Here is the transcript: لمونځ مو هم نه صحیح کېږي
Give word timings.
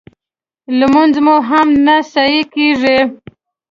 لمونځ 0.79 1.15
مو 1.25 1.35
هم 1.49 1.67
نه 1.85 1.95
صحیح 2.13 2.45
کېږي 2.53 2.97